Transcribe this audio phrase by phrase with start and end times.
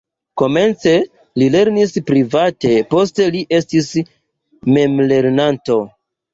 [0.41, 0.93] Komence
[1.41, 3.93] li lernis private, poste li estis
[4.75, 5.81] memlernanto.